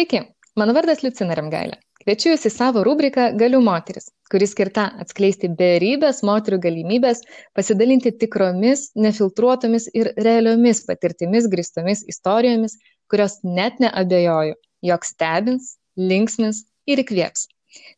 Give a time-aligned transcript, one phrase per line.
[0.00, 0.20] Sveiki,
[0.56, 1.74] mano vardas Liucina Remgailė.
[2.00, 7.18] Kviečiu Jūs į savo rubriką Galiu moteris, kuri skirta atskleisti beribės moterių galimybės,
[7.52, 12.78] pasidalinti tikromis, nefiltruotomis ir realiomis patirtimis grįstomis istorijomis,
[13.12, 14.56] kurios net neabejoju,
[14.88, 17.44] jog stebins, linksmins ir įkvėps.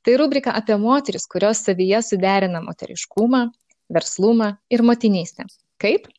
[0.02, 3.44] Tai rubrika apie moteris, kurios savyje suderina moteriškumą,
[3.94, 5.46] verslumą ir motinystę.
[5.78, 6.10] Kaip?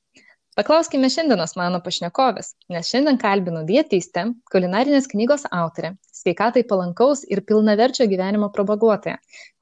[0.53, 8.05] Paklauskime šiandienos mano pašnekovės, nes šiandien kalbinu dietistę, kulinarinės knygos autorę, sveikatai palankaus ir pilnaverčio
[8.12, 9.16] gyvenimo propaguotoją,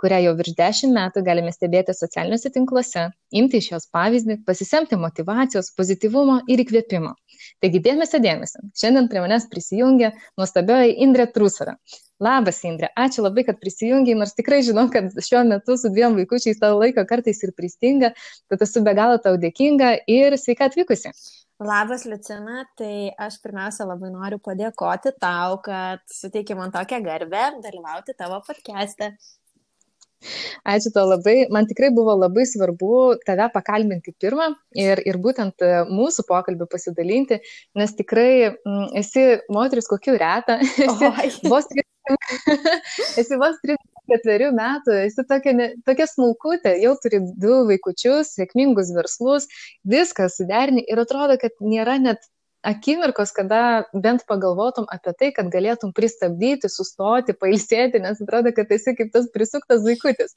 [0.03, 3.05] kurią jau virš dešimt metų galime stebėti socialiniuose tinkluose,
[3.41, 7.15] imti iš jos pavyzdį, pasisemti motivacijos, pozityvumo ir įkvėpimo.
[7.63, 8.67] Taigi dėmesio dėmesio.
[8.83, 11.79] Šiandien prie manęs prisijungia nuostabioji Indrė Trusara.
[12.21, 16.59] Labas, Indrė, ačiū labai, kad prisijungiai, nors tikrai žinau, kad šiuo metu su dviem vaikučiais
[16.61, 18.11] tavo laiko kartais ir pristinga,
[18.51, 21.09] tad esu be galo tau dėkinga ir sveika atvykusi.
[21.61, 28.17] Labas, Liucina, tai aš pirmiausia labai noriu padėkoti tau, kad suteikė man tokią garbę dalyvauti
[28.17, 29.11] tavo podcast'e.
[30.69, 31.47] Ačiū tau labai.
[31.49, 37.39] Man tikrai buvo labai svarbu tave pakalbinti pirmą ir, ir būtent e, mūsų pokalbį pasidalinti,
[37.77, 40.59] nes tikrai m, mm, esi moteris kokiu reta.
[40.85, 41.65] Esi vos,
[43.21, 49.47] esi vos 34 metų, esi tokia, ne, tokia smulkutė, jau turi du vaikučius, sėkmingus verslus,
[49.87, 52.23] viską suderni ir atrodo, kad nėra net
[52.61, 58.93] akimirkos, kada bent pagalvotum apie tai, kad galėtum pristabdyti, sustoti, pailsėti, nes atrodo, kad esi
[58.97, 60.35] kaip tas prisuktas vaikutis.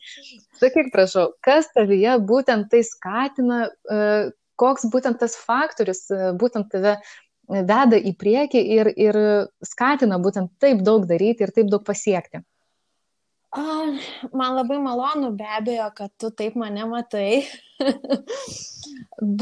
[0.61, 4.01] Sakyk, prašau, kas tavyje būtent tai skatina, e,
[4.61, 6.97] koks būtent tas faktorius e, būtent tave
[7.49, 9.19] veda į priekį ir, ir
[9.65, 12.43] skatina būtent taip daug daryti ir taip daug pasiekti.
[14.35, 17.45] Man labai malonu be abejo, kad tu taip mane matai.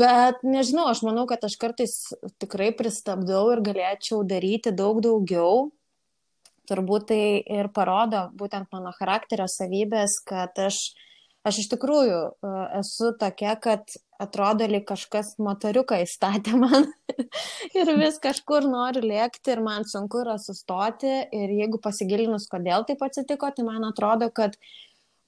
[0.00, 1.94] Bet nežinau, aš manau, kad aš kartais
[2.42, 5.71] tikrai pristabdau ir galėčiau daryti daug daugiau.
[6.69, 11.09] Turbūt tai ir parodo būtent mano charakterio savybės, kad aš uh,
[11.47, 16.86] aš iš tikrųjų e, esu tokia, kad atrodo, lyg kažkas motoriuką įstatė man
[17.78, 23.02] ir vis kažkur noriu lėkti ir man sunku yra sustoti ir jeigu pasigilinus, kodėl taip
[23.06, 24.56] atsitiko, tai man atrodo, kad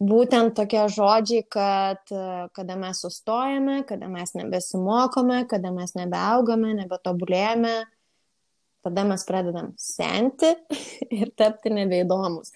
[0.03, 2.23] būtent tokie žodžiai, kad e,
[2.55, 7.77] kada mes sustojame, kada mes nebesimokome, kada mes nebeaugame, nebetobulėjame,
[8.85, 10.53] tada mes pradedam senti
[11.19, 12.55] ir tapti nebeįdomus.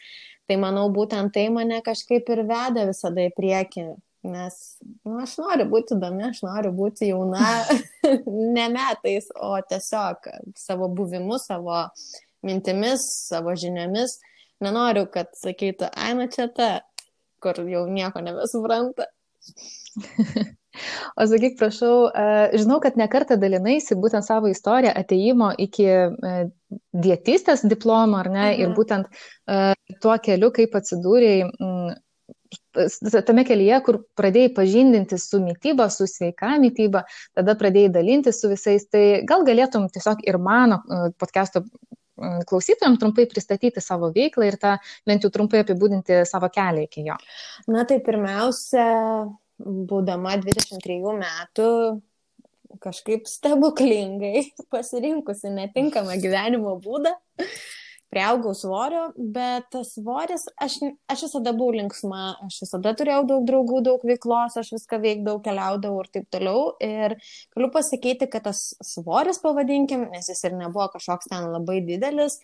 [0.48, 3.84] Tai manau, būtent tai mane kažkaip ir veda visada į priekį,
[4.32, 4.56] nes
[5.04, 7.50] nu, aš noriu būti įdomi, aš noriu būti jauna,
[8.56, 11.84] ne metais, o tiesiog savo buvimu, savo
[12.47, 14.19] mintimis, savo žiniomis.
[14.64, 16.70] Nenoriu, kad sakytų, ai, na čia ta,
[17.44, 19.06] kur jau nieko nebesupranta.
[21.16, 22.25] O sakyk, prašau, e,
[22.61, 26.34] žinau, kad nekartą dalinaisi būtent savo istoriją ateimo iki e,
[27.06, 28.61] dietistės diplomo, ar ne, mhm.
[28.61, 31.97] ir būtent e, tuo keliu, kaip atsidūrėjai
[33.28, 37.03] tame kelyje, kur pradėjai pažindinti su mytyba, su sveika mytyba,
[37.37, 40.81] tada pradėjai dalinti su visais, tai gal galėtum tiesiog ir mano
[41.21, 41.65] podcast'o
[42.47, 47.19] klausytojams trumpai pristatyti savo veiklą ir tą bent jau trumpai apibūdinti savo kelią iki jo.
[47.71, 48.87] Na tai pirmiausia,
[49.58, 51.70] būdama 23 metų,
[52.84, 57.14] kažkaip stebuklingai pasirinkusi netinkamą gyvenimo būdą,
[58.08, 60.78] prieaugau svorio, bet tas svoris, aš,
[61.12, 66.04] aš visada buvau linksma, aš visada turėjau daug draugų, daug veiklos, aš viską veikdavau, keliaudavau
[66.04, 66.62] ir taip toliau.
[66.84, 67.18] Ir
[67.52, 72.38] galiu pasakyti, kad tas svoris, pavadinkim, nes jis ir nebuvo kažkoks ten labai didelis,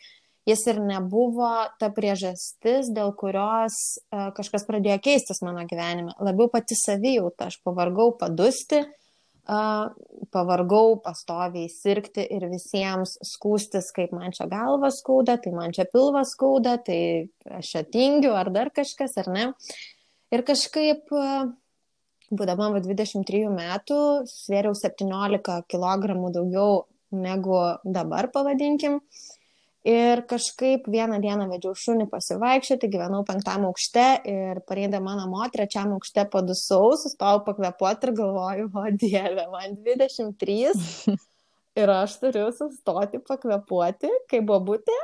[0.48, 1.50] jis ir nebuvo
[1.80, 6.12] ta priežastis, dėl kurios uh, kažkas pradėjo keistis mano gyvenime.
[6.20, 9.88] Labiau pati savijauta, aš pavargau padusti, uh,
[10.34, 16.34] pavargau pastoviai sirgti ir visiems skūstis, kaip man čia galva skauda, tai man čia pilvas
[16.36, 17.00] skauda, tai
[17.48, 19.50] aš čia tingiu ar dar kažkas, ar ne.
[20.34, 21.48] Ir kažkaip, uh,
[22.34, 25.40] būdama 23 metų, svėriau 17
[25.72, 26.84] kg daugiau
[27.14, 28.98] negu dabar, pavadinkim.
[28.98, 29.32] Uh,
[29.84, 36.24] Ir kažkaip vieną dieną vedžiau šunį pasivaikščioti, gyvenau penktam aukšte ir pareidama namo trečiam aukšte
[36.32, 40.72] padusau, sustojau pakvepuoti ir galvoju, o dieve, man 23
[41.82, 44.96] ir aš turiu sustoti pakvepuoti, kaip buvo būti.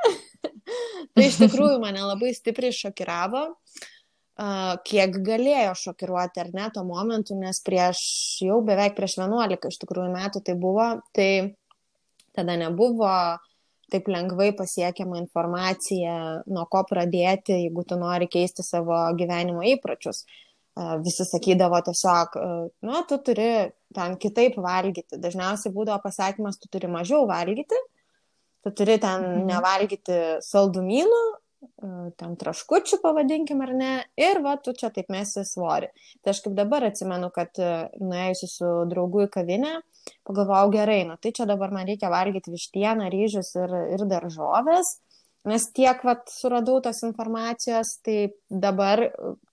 [1.12, 3.44] tai iš tikrųjų mane labai stipriai šokiravo,
[4.88, 8.00] kiek galėjo šokiruoti ar ne tuo momentu, nes prieš
[8.46, 11.30] jau beveik prieš 11 iš tikrųjų metų tai buvo, tai
[12.32, 13.12] tada nebuvo
[13.92, 16.14] taip lengvai pasiekiama informacija,
[16.46, 20.24] nuo ko pradėti, jeigu tu nori keisti savo gyvenimo įpročius.
[21.04, 22.36] Visi sakydavo tiesiog,
[22.86, 23.50] nu, tu turi
[23.94, 25.18] ten kitaip valgyti.
[25.20, 27.78] Dažniausiai būdavo pasakymas, tu turi mažiau valgyti
[28.62, 29.46] tu turi ten mhm.
[29.48, 31.22] nevalgyti saldumynų,
[32.20, 33.90] tam traškučių, pavadinkim ar ne,
[34.20, 35.90] ir va, tu čia taip mesi svorį.
[36.24, 37.60] Tai aš kaip dabar atsimenu, kad
[38.00, 39.76] nuėjusi su draugu į kavinę,
[40.28, 44.96] pagalvojau gerai, nu tai čia dabar man reikia valgyti vištieną, ryžius ir, ir daržovės,
[45.48, 49.06] nes tiek vat suradau tos informacijos, tai dabar,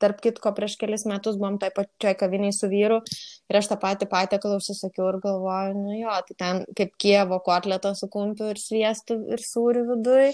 [0.03, 2.99] tarp kitko, prieš kelis metus buvom toj pačioj kaviniai su vyru
[3.47, 7.93] ir aš tą patį patiekalą užsisakiau ir galvoju, nu jo, tai ten kaip kievo kotleto
[7.95, 10.33] su kumpiu ir sviestu ir sūriu viduj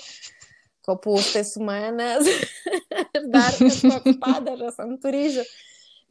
[0.87, 5.45] kopūstai su manęs ir dar kažkoks padaras ant ryžių.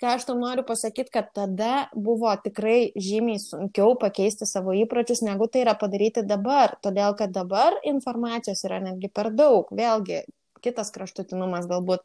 [0.02, 5.46] Ką aš tam noriu pasakyti, kad tada buvo tikrai žymiai sunkiau pakeisti savo įpročius, negu
[5.46, 6.74] tai yra padaryti dabar.
[6.82, 9.70] Todėl, kad dabar informacijos yra netgi per daug.
[9.70, 10.24] Vėlgi,
[10.64, 12.02] kitas kraštutinumas galbūt.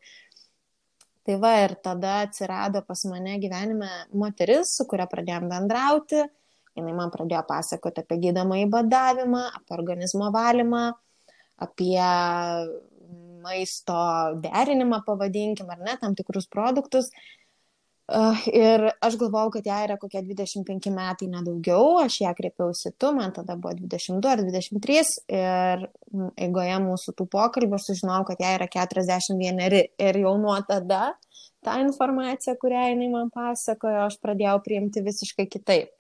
[1.26, 6.22] Tai va ir tada atsirado pas mane gyvenime moteris, su kuria pradėjom bendrauti.
[6.78, 10.92] Jis man pradėjo pasakoti apie gydomą įbadavimą, apie organizmo valymą,
[11.58, 12.04] apie
[13.44, 13.98] maisto
[14.44, 17.12] derinimą, pavadinkim, ar ne, tam tikrus produktus.
[18.56, 23.34] Ir aš galvojau, kad jai yra kokie 25 metai nedaugiau, aš ją kreipiausi tu, man
[23.36, 25.02] tada buvo 22 ar 23
[25.36, 25.84] ir
[26.40, 31.18] eigoje mūsų tų pokalbių sužinojau, kad jai yra 41 ir jau nuo tada
[31.68, 35.92] tą informaciją, kurią jinai man pasakojo, aš pradėjau priimti visiškai kitaip.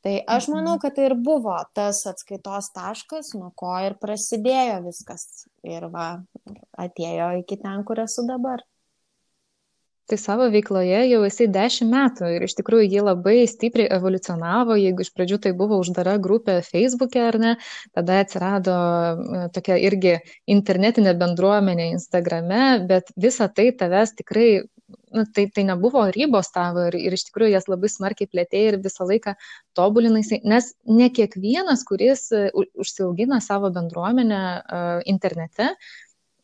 [0.00, 0.80] Tai aš manau, mhm.
[0.80, 5.46] kad tai ir buvo tas atskaitos taškas, nuo ko ir prasidėjo viskas.
[5.66, 6.10] Ir va,
[6.80, 8.64] atėjo iki ten, kur esu dabar.
[10.10, 15.04] Tai savo veikloje jau esi dešimt metų ir iš tikrųjų ji labai stipriai evoliucionavo, jeigu
[15.04, 17.52] iš pradžių tai buvo uždara grupė Facebook'e ar ne,
[17.94, 20.16] tada atsirado e, tokia irgi
[20.50, 24.48] internetinė bendruomenė Instagrame, bet visa tai tavęs tikrai
[25.14, 28.78] nu, tai, tai nebuvo ribos tavo ir, ir iš tikrųjų jas labai smarkiai plėtėjai ir
[28.84, 29.34] visą laiką
[29.78, 35.72] tobulinai, nes ne kiekvienas, kuris e, užsiaugina savo bendruomenę uh, internete,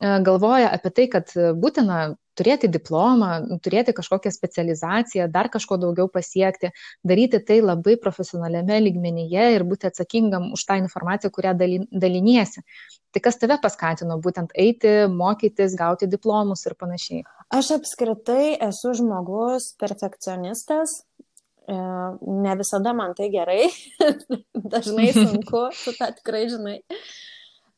[0.00, 6.70] galvoja apie tai, kad būtina turėti diplomą, turėti kažkokią specializaciją, dar kažko daugiau pasiekti,
[7.06, 12.64] daryti tai labai profesionaliame lygmenyje ir būti atsakingam už tą informaciją, kurią daliniesi.
[13.14, 17.24] Tai kas tave paskatino būtent eiti, mokytis, gauti diplomus ir panašiai?
[17.56, 20.98] Aš apskritai esu žmogus perfekcionistas,
[21.64, 21.76] e,
[22.44, 23.70] ne visada man tai gerai,
[24.74, 26.82] dažnai sunku, tu tą tikrai žinai.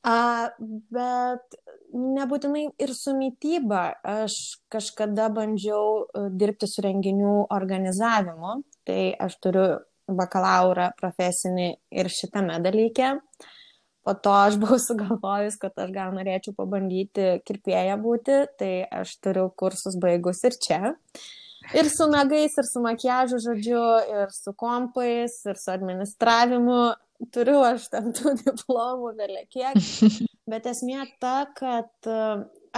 [0.08, 0.48] A,
[0.94, 1.58] bet
[1.92, 3.82] nebūtinai ir su mytyba.
[4.24, 8.58] Aš kažkada bandžiau e, dirbti su renginių organizavimu,
[8.88, 9.66] tai aš turiu
[10.08, 11.70] bakalaurą profesinį
[12.00, 13.16] ir šitame dalyke.
[14.06, 18.72] Po to aš buvau sugalvojus, kad aš gal norėčiau pabandyti kirpėją būti, tai
[19.02, 20.94] aš turiu kursus baigus ir čia.
[21.76, 23.82] Ir su nagais, ir su makiažu, žodžiu,
[24.22, 26.78] ir su kompais, ir su administravimu
[27.34, 29.78] turiu aš ten tų diplomų vėliau kiek,
[30.52, 32.18] bet esmė ta, kad e,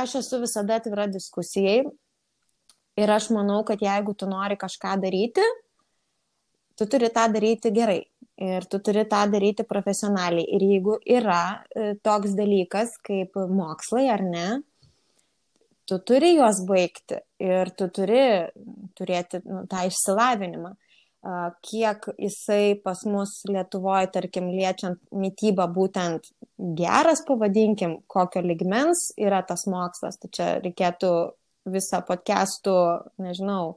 [0.00, 1.82] aš esu visada atvira diskusijai.
[3.00, 5.44] Ir aš manau, kad jeigu tu nori kažką daryti,
[6.76, 8.02] tu turi tą daryti gerai.
[8.40, 10.46] Ir tu turi tą daryti profesionaliai.
[10.56, 14.46] Ir jeigu yra e, toks dalykas kaip mokslai ar ne,
[15.88, 17.20] tu turi juos baigti.
[17.40, 18.24] Ir tu turi
[18.98, 20.74] turėti nu, tą išsilavinimą
[21.20, 26.30] kiek jisai pas mus Lietuvoje, tarkim, liečiant mytybą būtent
[26.78, 30.16] geras, pavadinkim, kokio ligmens yra tas mokslas.
[30.20, 31.12] Tai čia reikėtų
[31.70, 32.76] visą podcastų,
[33.20, 33.76] nežinau,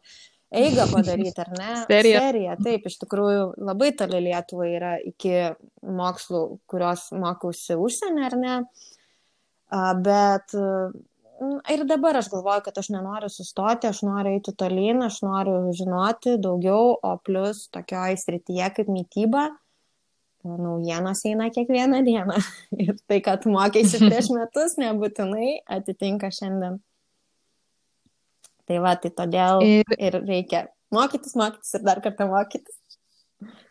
[0.55, 1.71] eigą padaryti, ar ne?
[1.91, 2.23] Serija.
[2.27, 2.57] Serija.
[2.63, 5.35] Taip, iš tikrųjų labai toli Lietuvai yra iki
[5.83, 8.59] mokslų, kurios mokiausi užsienį, ar ne?
[10.05, 10.53] Bet
[11.73, 16.37] ir dabar aš galvoju, kad aš nenoriu sustoti, aš noriu eiti tolyn, aš noriu žinoti
[16.41, 19.47] daugiau, o plus tokioj srityje kaip mytyba,
[20.43, 22.39] naujienos eina kiekvieną dieną.
[22.85, 26.79] Ir tai, kad mokėsi prieš metus, nebūtinai atitinka šiandien.
[28.63, 32.77] Tai va, tai todėl ir, ir reikia mokytis, mokytis ir dar kartą mokytis.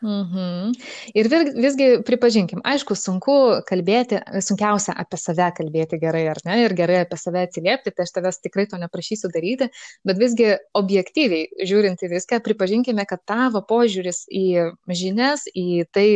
[0.02, 0.72] Mhm.
[1.14, 3.36] Ir visgi pripažinkim, aišku, sunku
[3.68, 8.14] kalbėti, sunkiausia apie save kalbėti gerai ar ne, ir gerai apie save atsiliepti, tai aš
[8.16, 9.70] tavęs tikrai to neprašysiu daryti,
[10.08, 16.08] bet visgi objektyviai žiūrint į viską, pripažinkime, kad tavo požiūris į žinias, į tai,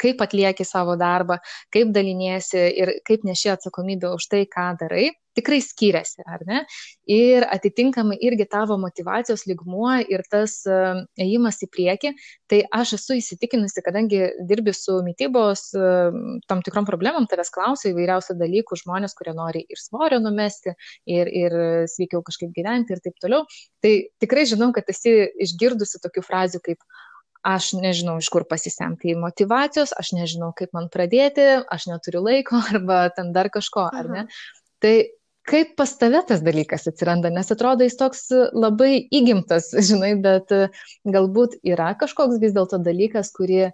[0.00, 1.38] kaip atlieki savo darbą,
[1.74, 6.62] kaip daliniesi ir kaip neši atsakomybę už tai, ką darai, tikrai skiriasi, ar ne?
[7.12, 10.78] Ir atitinkamai irgi tavo motivacijos ligmuo ir tas e,
[11.22, 12.12] ėjimas į priekį,
[12.50, 15.90] tai aš esu įsitikinusi, kadangi dirbi su mytybos e,
[16.50, 21.58] tam tikrom problemom, tavęs klausia įvairiausių dalykų žmonės, kurie nori ir svorio numesti, ir, ir
[21.92, 23.44] sveikiau kažkaip gyventi ir taip toliau.
[23.84, 26.80] Tai tikrai žinau, kad esi išgirdusi tokių frazių kaip
[27.46, 33.06] aš nežinau, iš kur pasisemti motivacijos, aš nežinau, kaip man pradėti, aš neturiu laiko arba
[33.14, 34.26] ten dar kažko, ar ne?
[34.26, 34.64] Aha.
[34.82, 34.96] Tai
[35.46, 40.52] kaip pas tave tas dalykas atsiranda, nes atrodo jis toks labai įgimtas, žinai, bet
[41.06, 43.70] galbūt yra kažkoks vis dėlto dalykas, kurį e,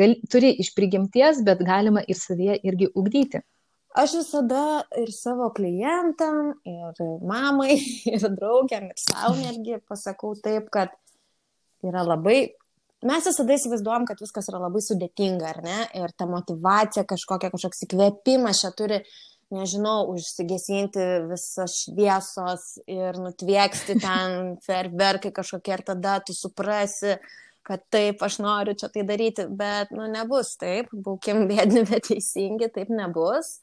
[0.00, 3.44] gal, turi iš prigimties, bet galima ir savyje irgi ugdyti.
[3.92, 7.76] Aš visada ir savo klientam, ir mamai,
[8.14, 10.96] ir draugiam, ir savo netgi pasakau taip, kad
[11.84, 12.54] yra labai
[13.06, 15.78] mes visada įsivaizduojam, kad viskas yra labai sudėtinga, ar ne?
[15.98, 19.02] Ir ta motivacija kažkokia, kažkoks įkvėpimas čia turi,
[19.52, 27.18] nežinau, užsigesinti visas šviesos ir nutvieksti ten ferverkai kažkokie ir tada tu suprasi,
[27.66, 32.72] kad taip, aš noriu čia tai daryti, bet, nu, nebus taip, būkim bėdini, bet teisingi,
[32.74, 33.60] taip nebus.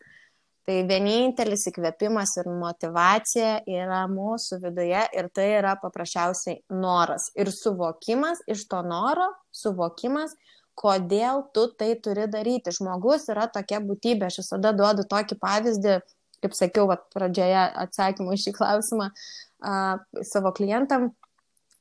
[0.70, 8.44] Tai vienintelis įkvėpimas ir motivacija yra mūsų viduje ir tai yra paprasčiausiai noras ir suvokimas
[8.46, 10.36] iš to noro, suvokimas,
[10.78, 12.76] kodėl tu tai turi daryti.
[12.78, 15.98] Žmogus yra tokia būtybė, aš visada duodu tokį pavyzdį,
[16.46, 19.76] kaip sakiau, vat, pradžioje atsakymų iš šį klausimą a,
[20.22, 21.16] savo klientam.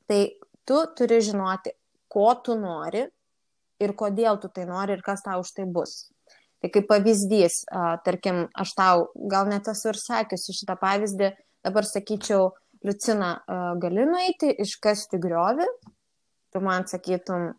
[0.09, 0.23] Tai
[0.65, 1.77] tu turi žinoti,
[2.09, 3.05] ko tu nori
[3.85, 6.07] ir kodėl tu tai nori ir kas tau už tai bus.
[6.59, 7.61] Tai kaip pavyzdys,
[8.07, 11.31] tarkim, aš tau gal net esu ir sakiusi šitą pavyzdį,
[11.67, 12.51] dabar sakyčiau,
[12.87, 13.31] Lucina,
[13.83, 15.67] gali nueiti iškasti griovį,
[16.55, 17.53] tu man sakytum,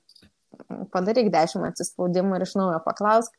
[0.94, 3.36] padaryk dešimt atsispaudimų ir iš naujo paklausk,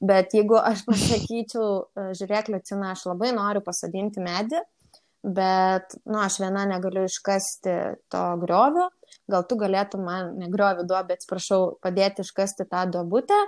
[0.00, 1.66] bet jeigu aš pasakyčiau,
[2.18, 4.60] žiūrėk, Lucina, aš labai noriu pasadinti medį,
[5.22, 7.76] bet, nu, aš viena negaliu iškasti
[8.12, 8.88] to griovio,
[9.30, 13.38] gal tu galėtum man, ne griovį duobę, atsiprašau, padėti iškasti tą duobutę,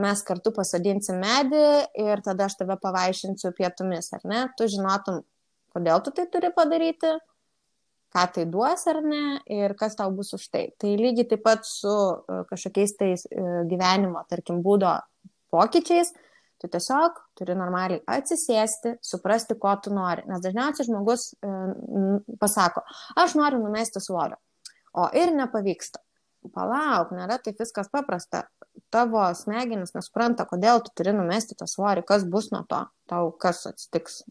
[0.00, 1.64] mes kartu pasodinsim medį
[2.00, 4.42] ir tada aš tave pavaišinsiu pietumis, ar ne?
[4.58, 5.22] Tu žinotum,
[5.74, 7.10] kodėl tu tai turi padaryti,
[8.14, 10.68] ką tai duos ar ne ir kas tau bus už tai.
[10.78, 11.94] Tai lygiai taip pat su
[12.50, 13.26] kažkokiais tais
[13.70, 14.92] gyvenimo, tarkim, būdo
[15.54, 16.14] pokyčiais,
[16.62, 20.24] tu tiesiog turi normaliai atsisėsti, suprasti, ko tu nori.
[20.30, 21.32] Nes dažniausiai žmogus
[22.40, 22.86] pasako,
[23.20, 24.38] aš noriu numesti svorio,
[24.94, 26.03] o ir nepavyksta.
[26.52, 28.44] Palauk, nėra taip viskas paprasta
[28.94, 33.64] tavo smegenys nesupranta, kodėl tu turi numesti tą svorį, kas bus nuo to, tau kas
[33.70, 34.22] atsitiks.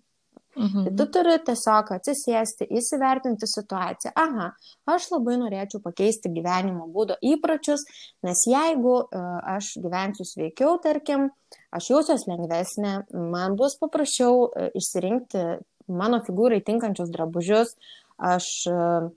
[0.56, 0.84] Mhm.
[0.86, 4.12] Tai tu turi tiesiog atsisėsti, įsivertinti situaciją.
[4.22, 4.52] Aha,
[4.94, 7.88] aš labai norėčiau pakeisti gyvenimo būdo įpročius,
[8.26, 11.32] nes jeigu uh, aš gyvensiu sveikiau, tarkim,
[11.74, 12.94] aš jausiuos lengvesnė,
[13.34, 15.44] man bus paprasčiau uh, išsirinkti
[15.90, 17.74] mano figūrai tinkančius drabužius,
[18.22, 19.10] aš uh,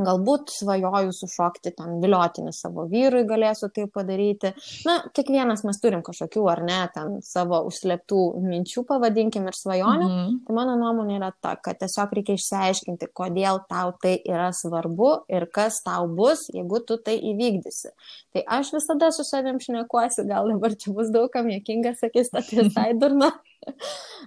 [0.00, 4.52] galbūt svajoju sušokti ten viliotinį savo vyrui, galėsiu tai padaryti.
[4.88, 10.08] Na, kiekvienas mes turim kažkokių ar ne, ten savo užslėptų minčių, pavadinkim, ir svajonių.
[10.08, 10.40] Mm -hmm.
[10.46, 15.46] Tai mano nuomonė yra ta, kad tiesiog reikia išsiaiškinti, kodėl tau tai yra svarbu ir
[15.46, 17.92] kas tau bus, jeigu tu tai įvykdysi.
[18.32, 22.92] Tai aš visada su savim šnekuosi, gal dabar čia bus daugam jokinga, sakys, tai visai
[23.00, 23.32] durna.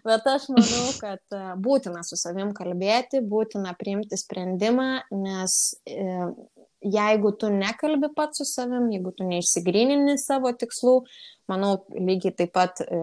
[0.05, 5.55] Bet aš manau, kad e, būtina su savim kalbėti, būtina priimti sprendimą, nes
[5.89, 6.05] e,
[6.85, 10.95] jeigu tu nekalbi pats su savim, jeigu tu neišsigrynini savo tikslų,
[11.51, 12.99] manau, lygiai taip pat e,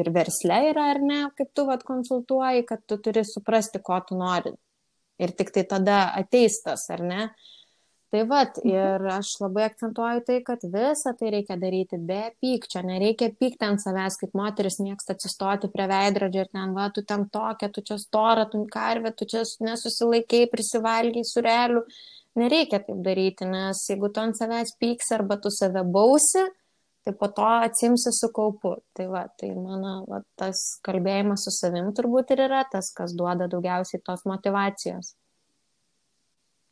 [0.00, 4.18] ir versle yra, ar ne, kaip tu vat konsultuoji, kad tu turi suprasti, ko tu
[4.20, 4.54] nori.
[5.20, 7.28] Ir tik tai tada ateis tas, ar ne?
[8.14, 8.70] Tai vad, mhm.
[8.70, 13.82] ir aš labai akcentuoju tai, kad visą tai reikia daryti be pykčio, nereikia pykti ant
[13.82, 17.96] savęs, kaip moteris mėgsta atsistoti prie veidrodžio ir ten, va, tu ten tokia, tu čia
[17.98, 21.82] stora, tu karvė, tu čia nesusilaikiai, prisivalgiai surelių.
[22.38, 26.46] Nereikia taip daryti, nes jeigu tu ant savęs pyks arba tu save bausi,
[27.02, 28.76] tai po to atsimsi su kaupu.
[28.94, 33.50] Tai va, tai mano va, tas kalbėjimas su savim turbūt ir yra tas, kas duoda
[33.50, 35.16] daugiausiai tos motivacijos.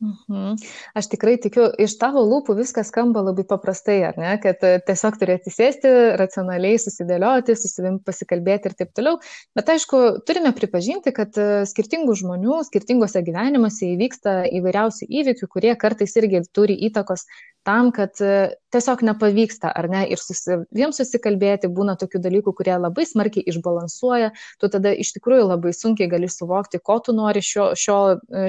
[0.02, 0.56] Mhm.
[0.98, 5.18] Aš tikrai tikiu, iš tavo lūpų viskas skamba labai paprastai, ar ne, kad e, tiesiog
[5.20, 9.20] turi atsisėsti, racionaliai susidėlioti, su savim pasikalbėti ir taip toliau.
[9.54, 16.18] Bet aišku, turime pripažinti, kad e, skirtingų žmonių, skirtingose gyvenimuose įvyksta įvairiausių įvykių, kurie kartais
[16.18, 17.28] irgi turi įtakos
[17.62, 18.34] tam, kad e,
[18.72, 24.32] tiesiog nepavyksta, ar ne, ir su savim susikalbėti, būna tokių dalykų, kurie labai smarkiai išbalansuoja,
[24.60, 27.98] tu tada iš tikrųjų labai sunkiai gali suvokti, ko tu nori šio, šio,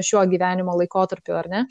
[0.04, 1.66] šio gyvenimo laikotarpiu, ar ne.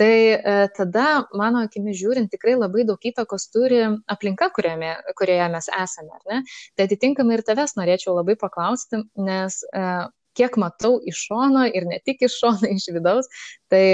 [0.00, 5.68] Tai e, tada, mano akimi žiūrint, tikrai labai daug įtakos turi aplinka, kurioje, kurioje mes
[5.68, 6.38] esame, ar ne.
[6.72, 9.82] Tai atitinkamai ir tavęs norėčiau labai paklausti, nes e,
[10.40, 13.28] kiek matau iš šono ir ne tik iš šono, iš vidaus,
[13.68, 13.84] tai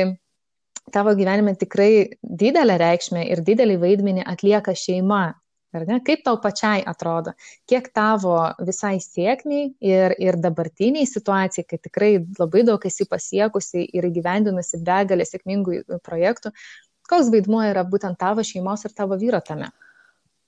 [0.93, 5.35] tavo gyvenime tikrai didelę reikšmę ir didelį vaidmenį atlieka šeima.
[5.77, 7.35] Kaip tau pačiai atrodo,
[7.69, 14.07] kiek tavo visai sėkmiai ir, ir dabartiniai situacijai, kai tikrai labai daug esi pasiekusi ir
[14.09, 16.55] įgyvendinusi begalę sėkmingų projektų,
[17.11, 19.69] koks vaidmuo yra būtent tavo šeimos ir tavo vyro tame?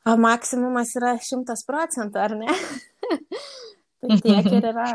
[0.08, 2.58] O maksimumas yra šimtas procentų, ar ne?
[4.00, 4.90] tai tiek ir yra.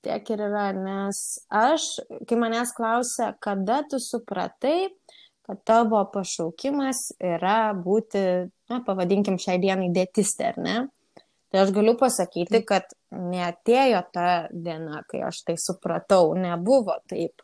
[0.00, 1.18] Tiek ir yra, nes
[1.52, 1.86] aš,
[2.28, 4.88] kai manęs klausia, kada tu supratai,
[5.44, 8.22] kad tavo pašaukimas yra būti,
[8.70, 10.78] na, pavadinkim šiai dienai dėtistė, ar ne?
[11.50, 17.42] Tai aš galiu pasakyti, kad neatėjo ta diena, kai aš tai supratau, nebuvo taip.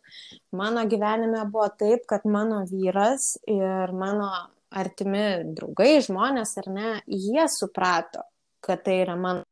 [0.54, 4.30] Mano gyvenime buvo taip, kad mano vyras ir mano
[4.70, 5.26] artimi
[5.58, 8.22] draugai, žmonės ar ne, jie suprato,
[8.62, 9.42] kad tai yra mano.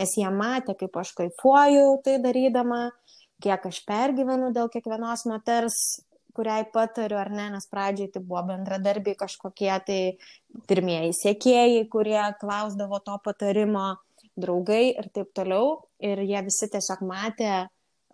[0.00, 2.88] Nes jie matė, kaip aš kaifuoju tai darydama,
[3.44, 5.78] kiek aš pergyvenu dėl kiekvienos moters,
[6.34, 10.00] kuriai patariu ar ne, nes pradžiai tai buvo bendradarbiai kažkokie tai
[10.70, 13.86] pirmieji sėkėjai, kurie klausdavo to patarimo,
[14.34, 15.84] draugai ir taip toliau.
[16.02, 17.52] Ir jie visi tiesiog matė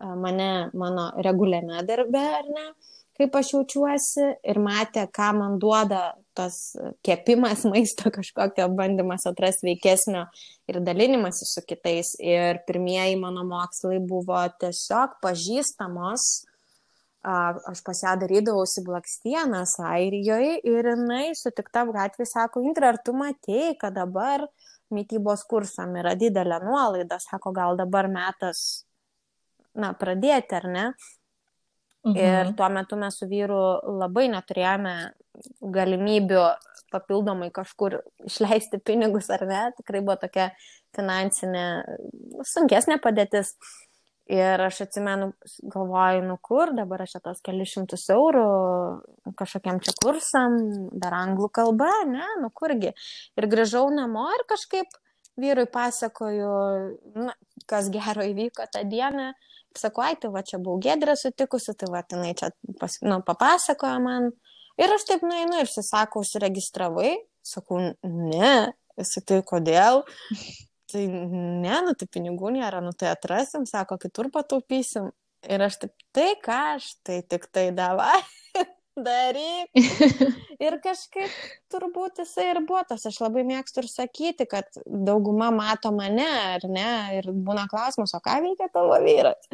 [0.01, 2.67] mane mano reguliame darbe, ar ne,
[3.21, 6.57] kaip aš jaučiuosi ir matė, ką man duoda tas
[7.07, 10.27] kepimas maisto kažkokio bandymas atrasti veikesnio
[10.71, 12.17] ir dalinimas su kitais.
[12.19, 16.31] Ir pirmieji mano mokslai buvo tiesiog pažįstamos
[17.23, 23.77] aš pas ją darydavausi blakstienas Airijoje ir jinai sutiktam gatvį sako, Intra, ar tu matėjai,
[23.81, 24.47] kad dabar
[24.91, 28.87] mytybos kursam yra didelė nuolaida, sako, gal dabar metas,
[29.75, 30.87] na, pradėti, ar ne?
[32.07, 32.17] Mhm.
[32.17, 33.61] Ir tuo metu mes su vyru
[34.01, 34.95] labai neturėjome
[35.61, 36.45] galimybių
[36.91, 39.61] papildomai kažkur išleisti pinigus, ar ne?
[39.77, 40.51] Tikrai buvo tokia
[40.97, 41.67] finansinė,
[42.49, 43.55] sunkesnė padėtis.
[44.31, 45.33] Ir aš atsimenu,
[45.73, 48.45] galvoju, nu kur, dabar aš tos kelius šimtus eurų
[49.41, 50.55] kažkokiam čia kursam,
[51.03, 52.93] dar anglų kalba, ne, nu kurgi.
[53.35, 54.95] Ir grįžau namo ir kažkaip
[55.41, 56.53] vyrui pasakoju,
[57.19, 57.35] na,
[57.67, 59.33] kas gero įvyko tą dieną.
[59.79, 62.51] Sakau, ai, tai va čia buvau gedrė sutikusi, tai va, jinai čia
[62.81, 64.33] pas, nu, papasakojo man.
[64.81, 67.13] Ir aš taip nueinu ir susakau, užsiregistravai.
[67.47, 68.51] Sakau, ne,
[69.01, 70.03] esi tai kodėl
[70.91, 75.11] tai ne, nu tai pinigų nėra, nu tai atrasim, sako, kitur pataupysim.
[75.49, 78.19] Ir aš taip, tai ką aš, tai tik tai davai,
[78.99, 79.71] daryk.
[80.65, 81.31] Ir kažkaip
[81.73, 86.67] turbūt jisai ir buvo tas, aš labai mėgstu ir sakyti, kad dauguma mato mane, ar
[86.69, 89.49] ne, ir būna klausimas, o ką veikia tavo vyras.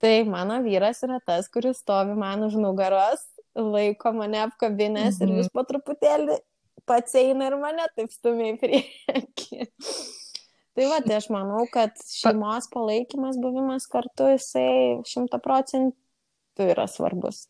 [0.00, 5.26] Tai mano vyras yra tas, kuris stovi man už nugaros, laiko mane apkabinės mhm.
[5.26, 6.40] ir vis po truputėlį
[6.88, 9.68] pats eina ir mane taip stumia į priekį.
[10.78, 17.44] Tai va, tai aš manau, kad šeimos palaikymas, buvimas kartu, jisai šimta procentų yra svarbus.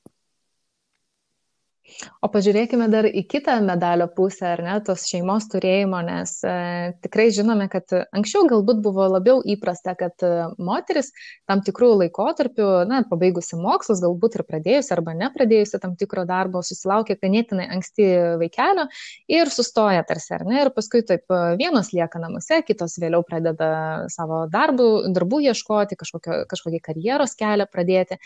[2.21, 6.55] O pažiūrėkime dar į kitą medalio pusę, ar ne, tos šeimos turėjimo, nes e,
[7.05, 11.11] tikrai žinome, kad anksčiau galbūt buvo labiau įprasta, kad e, moteris
[11.51, 17.19] tam tikrų laikotarpių, na, pabaigusi mokslus, galbūt ir pradėjusi arba nepradėjusi tam tikro darbo, susilaukia
[17.21, 18.09] ganėtinai anksti
[18.43, 18.87] vaikelio
[19.31, 23.73] ir sustoja tarsi, ar ne, ir paskui taip e, vienos lieka namuose, kitos vėliau pradeda
[24.13, 28.21] savo darbų, darbų ieškoti, kažkokio, kažkokį karjeros kelią pradėti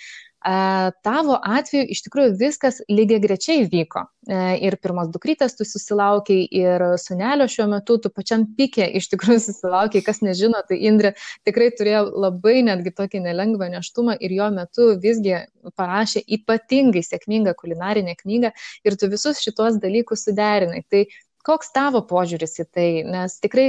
[0.44, 4.04] tavo atveju iš tikrųjų viskas lygiai grečiai vyko.
[4.28, 9.40] E, ir pirmas dukrytės tu susilaukiai, ir sunelio šiuo metu tu pačiam pikė iš tikrųjų
[9.46, 11.14] susilaukiai, kas nežino, tai Indrė
[11.48, 15.38] tikrai turėjo labai netgi tokį nelengvą neštumą ir jo metu visgi
[15.80, 18.52] parašė ypatingai sėkmingą kulinarinę knygą
[18.84, 20.84] ir tu visus šitos dalykus suderinai.
[20.92, 21.06] Tai
[21.44, 23.68] koks tavo požiūris į tai, nes tikrai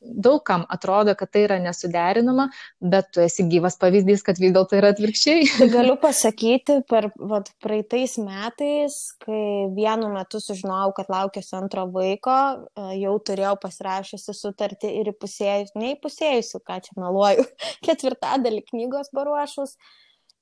[0.00, 2.48] daugam atrodo, kad tai yra nesuderinama,
[2.80, 5.46] bet tu esi gyvas pavyzdys, kad vis dėlto yra atvirkščiai.
[5.58, 12.38] Tai galiu pasakyti, per vat, praeitais metais, kai vienu metu sužinojau, kad laukėsi antro vaiko,
[12.72, 17.48] e, jau turėjau pasirašysi sutartį ir įpusėjus, neįpusėjusi, ką čia meluoju,
[17.86, 19.76] ketvirtadalį knygos paruošus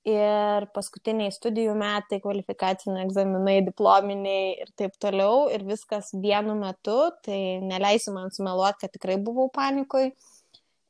[0.06, 7.58] ir paskutiniai studijų metai, kvalifikaciniai egzaminai, diplominiai ir taip toliau, ir viskas vienu metu, tai
[7.64, 10.12] neleisiu man sumeluoti, kad tikrai buvau panikoj.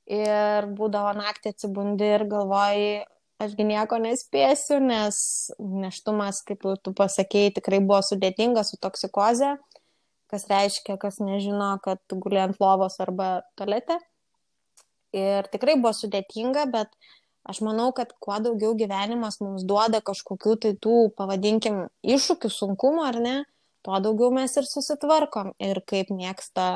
[0.07, 3.01] Ir būdavo naktį atsibundi ir galvoji,
[3.43, 5.17] ašgi nieko nespėsiu, nes
[5.59, 9.57] neštumas, kaip tu pasakėjai, tikrai buvo sudėtingas su toksikoze,
[10.31, 13.99] kas reiškia, kas nežino, kad guli ant lovos arba tolete.
[15.17, 16.93] Ir tikrai buvo sudėtinga, bet
[17.47, 23.21] Aš manau, kad kuo daugiau gyvenimas mums duoda kažkokių tai tų, pavadinkim, iššūkių, sunkumų ar
[23.23, 23.37] ne,
[23.87, 25.53] tuo daugiau mes ir susitvarkom.
[25.63, 26.67] Ir kaip mėgsta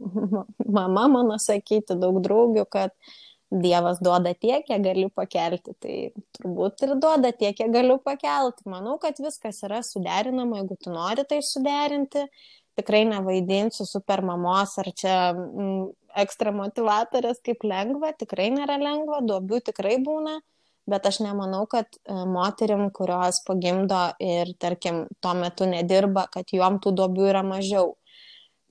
[0.78, 2.96] mama mano sakyti, daug draugių, kad
[3.54, 5.76] Dievas duoda tiek, kiek galiu pakelti.
[5.78, 5.96] Tai
[6.34, 8.64] turbūt ir duoda tiek, kiek galiu pakelti.
[8.70, 12.24] Manau, kad viskas yra suderinama, jeigu tu nori tai suderinti.
[12.74, 15.16] Tikrai nevaidinsiu super mamos ar čia
[16.18, 20.38] ekstra motivatorės kaip lengva, tikrai nėra lengva, duobių tikrai būna,
[20.90, 26.80] bet aš nemanau, kad e, moterim, kurios pagimdo ir, tarkim, tuo metu nedirba, kad juom
[26.82, 27.94] tų duobių yra mažiau.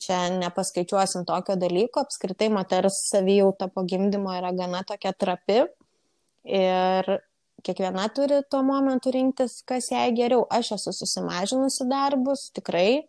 [0.04, 5.62] Čia nepaskaičiuosim tokio dalyko, apskritai moters savijauta po gimdymo yra gana tokia trapi
[6.44, 7.08] ir
[7.64, 10.44] kiekviena turi tuo momentu rinktis, kas jai geriau.
[10.52, 13.06] Aš esu susimažinusi darbus, tikrai,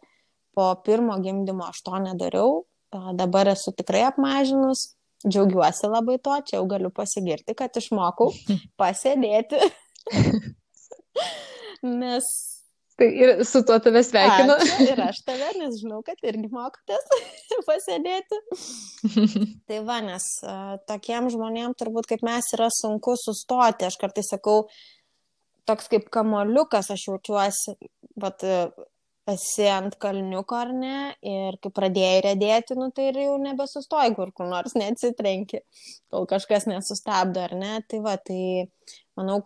[0.55, 2.63] po pirmo gimdymo aš to nedariau,
[3.19, 8.31] dabar esu tikrai apmažinus, džiaugiuosi labai to, čia jau galiu pasigirti, kad išmokau
[8.81, 9.61] pasėdėti.
[12.03, 12.29] Nes.
[12.95, 14.55] Tai ir su tuo tave sveikinu.
[14.55, 17.09] Ačiū, ir aš tave, nes žinau, kad irgi mokotės
[17.69, 18.39] pasėdėti.
[19.67, 23.89] tai va, nes uh, tokiem žmonėm turbūt kaip mes yra sunku sustoti.
[23.89, 24.69] Aš kartais sakau,
[25.67, 27.75] toks kaip kamoliukas aš jaučiuosi,
[28.23, 28.71] bet uh,
[29.31, 34.33] esi ant kalniuko ar ne, ir kai pradėjai redėti, nu tai ir jau nebesustoji, kur
[34.37, 35.63] kur nors neatsitrenki,
[36.13, 37.79] kol kažkas nesustabdo ar ne.
[37.89, 38.67] Tai va, tai
[39.17, 39.41] manau,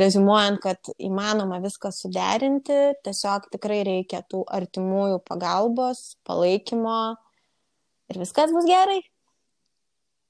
[0.00, 6.98] rezumuojant, kad įmanoma viską suderinti, tiesiog tikrai reikia tų artimųjų pagalbos, palaikymo
[8.12, 9.02] ir viskas bus gerai.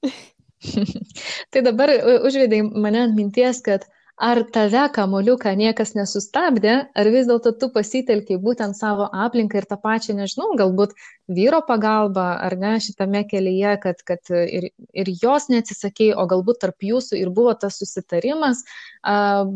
[1.53, 1.93] tai dabar
[2.27, 8.39] užvedai mane ant minties, kad ar tave kamoliuką niekas nesustabdė, ar vis dėlto tu pasitelkiai
[8.41, 10.95] būtent savo aplinką ir tą pačią, nežinau, galbūt
[11.29, 16.87] vyro pagalbą ar ne šitame kelyje, kad, kad ir, ir jos neatsisakėjai, o galbūt tarp
[16.89, 18.65] jūsų ir buvo tas susitarimas,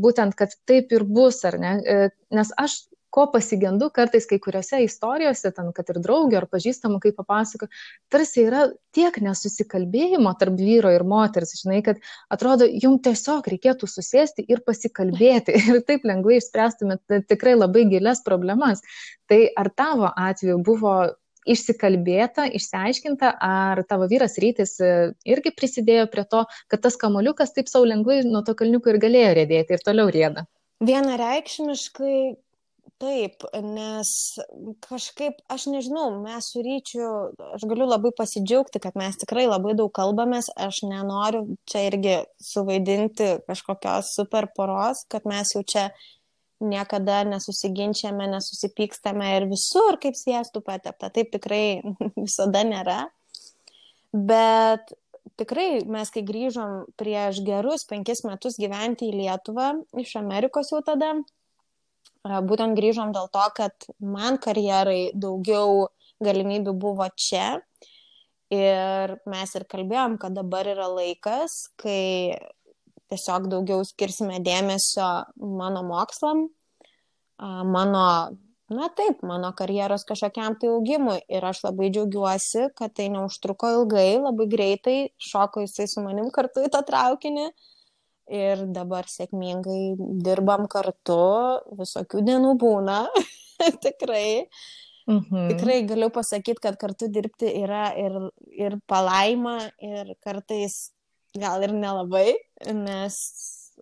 [0.05, 1.75] būtent, kad taip ir bus, ar ne?
[1.81, 7.01] E, nes aš ko pasigendu kartais kai kuriuose istorijose, ten, kad ir draugio ar pažįstamų,
[7.03, 7.67] kaip papasako,
[8.11, 11.99] tarsi yra tiek nesusikalbėjimo tarp vyro ir moters, žinai, kad
[12.31, 18.83] atrodo, jums tiesiog reikėtų susėsti ir pasikalbėti ir taip lengvai išspręstumėt tikrai labai gilias problemas.
[19.31, 20.95] Tai ar tavo atveju buvo
[21.49, 24.75] išsikalbėta, išsiaiškinta, ar tavo vyras rytis
[25.25, 29.33] irgi prisidėjo prie to, kad tas kamoliukas taip savo lengvai nuo to kalniuko ir galėjo
[29.39, 30.45] rėdėti ir toliau rėda.
[30.85, 32.15] Vienareikšmiškai
[33.01, 34.09] Taip, nes
[34.85, 37.07] kažkaip, aš nežinau, mes su ryčiu,
[37.55, 43.31] aš galiu labai pasidžiaugti, kad mes tikrai labai daug kalbamės, aš nenoriu čia irgi suvaidinti
[43.47, 45.87] kažkokios super poros, kad mes jau čia
[46.61, 51.09] niekada nesusiginčiame, nesusipykstame ir visur kaip sviestų patepta.
[51.09, 51.81] Taip tikrai
[52.27, 53.01] visada nėra.
[54.13, 54.93] Bet
[55.41, 59.73] tikrai mes, kai grįžom prieš gerus penkis metus gyventi į Lietuvą
[60.05, 61.15] iš Amerikos jau tada,
[62.23, 65.89] būtent grįžom dėl to, kad man karjerai daugiau
[66.21, 67.61] galimybių buvo čia.
[68.51, 72.35] Ir mes ir kalbėjom, kad dabar yra laikas, kai
[73.09, 75.07] tiesiog daugiau skirsime dėmesio
[75.39, 76.49] mano mokslam,
[77.39, 78.05] mano,
[78.69, 81.21] na taip, mano karjeros kažkokiam tai augimui.
[81.31, 86.67] Ir aš labai džiaugiuosi, kad tai neužtruko ilgai, labai greitai šoko jisai su manim kartu
[86.67, 87.47] į tą traukinį.
[87.47, 87.80] Uh,
[88.31, 91.19] ir dabar sėkmingai dirbam kartu,
[91.79, 93.03] visokių dienų būna,
[93.85, 94.47] tikrai.
[95.09, 95.49] Mhm.
[95.51, 98.15] Tikrai galiu pasakyti, kad kartu dirbti yra ir,
[98.53, 100.91] ir palaima, ir kartais
[101.35, 102.35] gal ir nelabai,
[102.75, 103.17] nes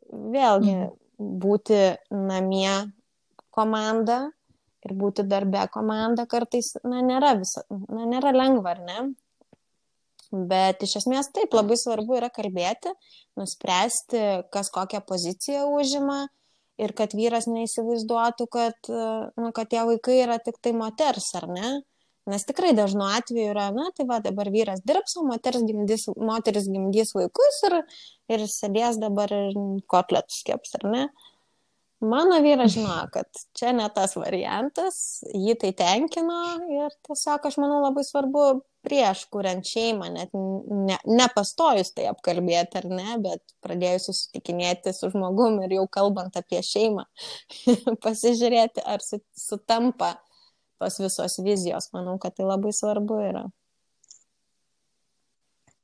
[0.10, 0.92] vėlgi mhm.
[1.44, 1.82] būti
[2.16, 2.74] namie
[3.54, 4.30] komanda
[4.86, 9.00] ir būti darbe komanda kartais, na, nėra, visa, na, nėra lengva, ar ne?
[10.30, 12.92] Bet iš esmės taip, labai svarbu yra kalbėti,
[13.40, 14.20] nuspręsti,
[14.54, 16.28] kas kokią poziciją užima
[16.80, 21.72] ir kad vyras neįsivaizduotų, kad, nu, kad tie vaikai yra tik tai moters, ar ne?
[22.30, 26.70] Nes tikrai dažnu atveju yra, na, tai va, dabar vyras dirbs, o moteris gimdys, moteris
[26.70, 27.80] gimdys vaikus ir,
[28.36, 29.58] ir sėdės dabar ir
[29.90, 31.04] kotletus keps, ar ne?
[32.00, 33.28] Mano vyras žino, kad
[33.60, 36.38] čia ne tas variantas, jį tai tenkino
[36.72, 38.44] ir tiesiog aš manau labai svarbu
[38.88, 45.60] prieš kuriant šeimą, net ne, nepastojus tai apkalbėti ar ne, bet pradėjus susitikinėti su žmogum
[45.66, 47.04] ir jau kalbant apie šeimą,
[48.06, 50.16] pasižiūrėti, ar sutampa
[50.80, 51.92] tos visos vizijos.
[51.92, 53.44] Manau, kad tai labai svarbu yra.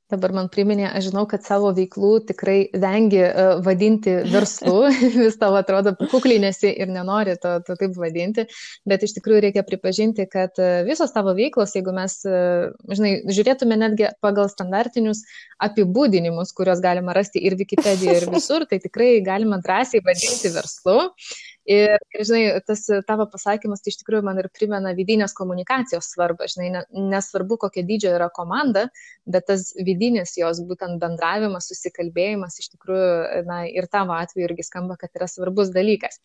[0.06, 4.84] Dabar man priminė, aš žinau, kad savo veiklų tikrai vengi uh, vadinti verslu,
[5.16, 8.44] vis tavo atrodo kukliai nesi ir nenori to, to taip vadinti,
[8.86, 13.80] bet iš tikrųjų reikia pripažinti, kad uh, visos tavo veiklos, jeigu mes, uh, žinai, žiūrėtume
[13.82, 15.24] netgi pagal standartinius
[15.66, 21.00] apibūdinimus, kuriuos galima rasti ir Wikipedijoje, ir visur, tai tikrai galima drąsiai vadinti verslu.
[21.66, 26.46] Ir, ir, žinai, tas tavo pasakymas tai iš tikrųjų man ir primena vidinės komunikacijos svarbą.
[26.52, 28.84] Žinai, ne, nesvarbu, kokia dydžio yra komanda,
[29.26, 34.94] bet tas vidinis jos būtent bendravimas, susikalbėjimas iš tikrųjų, na, ir tavo atveju irgi skamba,
[35.00, 36.20] kad yra svarbus dalykas.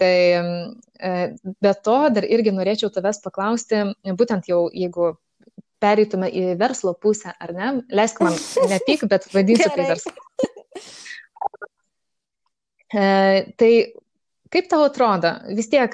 [0.00, 1.12] Tai e,
[1.44, 3.82] be to dar irgi norėčiau tavęs paklausti,
[4.16, 5.12] būtent jau jeigu
[5.82, 7.68] pereitume į verslo pusę, ar ne?
[7.92, 8.32] Leisk man,
[8.72, 10.16] nepyk, bet vadinsiu tai verslo.
[12.96, 13.72] Tai
[14.56, 15.92] kaip tau atrodo, vis tiek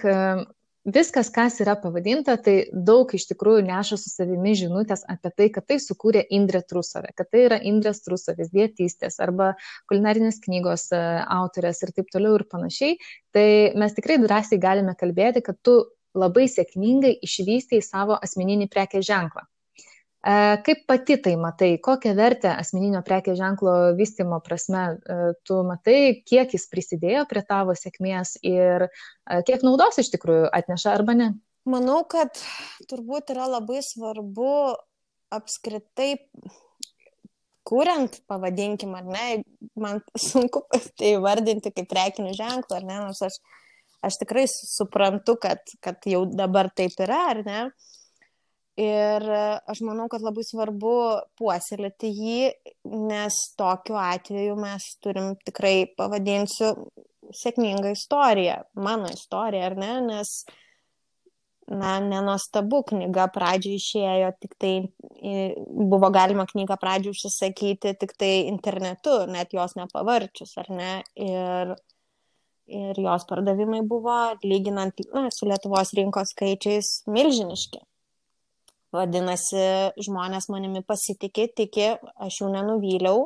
[0.85, 5.67] viskas, kas yra pavadinta, tai daug iš tikrųjų neša su savimi žinutės apie tai, kad
[5.71, 9.53] tai sukūrė Indrė Trusovė, kad tai yra Indrės Trusovės dietystės arba
[9.91, 11.01] kulinarinės knygos e,
[11.39, 12.99] autorės ir taip toliau ir panašiai.
[13.35, 13.49] Tai
[13.79, 15.79] mes tikrai drąsiai galime kalbėti, kad tu
[16.19, 19.47] labai sėkmingai išvystėjai savo asmeninį prekės ženklą.
[20.23, 26.23] E, kaip pati tai matai, kokią vertę asmeninio prekės ženklo vystimo prasme e, tu matai,
[26.23, 31.29] kiek jis prisidėjo prie tavo sėkmės ir e, kiek naudos iš tikrųjų atneša arba ne?
[31.67, 32.39] Manau, kad
[32.91, 34.53] turbūt yra labai svarbu
[35.35, 36.13] apskritai,
[37.67, 39.27] kuriant, pavadinkim, ar ne,
[39.75, 40.63] man sunku
[41.03, 43.41] tai vardinti kaip prekinį ženklą, ar ne, nors aš,
[44.07, 47.65] aš tikrai suprantu, kad, kad jau dabar taip yra, ar ne.
[47.73, 47.91] Uh,
[48.81, 49.25] Ir
[49.69, 50.93] aš manau, kad labai svarbu
[51.37, 52.45] puoselėti jį,
[52.89, 56.71] nes tokiu atveju mes turim tikrai, pavadinsiu,
[57.37, 60.33] sėkmingą istoriją, mano istoriją, ar ne, nes,
[61.69, 64.73] na, nenostabu, knyga pradžioje išėjo, tik tai
[65.93, 71.77] buvo galima knygą pradžioje užsisakyti tik tai internetu, net jos nepavarčius, ar ne, ir,
[72.73, 77.85] ir jos pardavimai buvo, lyginant na, su Lietuvos rinkos skaičiais, milžiniški.
[78.93, 79.65] Vadinasi,
[80.05, 81.89] žmonės manimi pasitikė, tiki,
[82.21, 83.23] aš jų nenuvyliau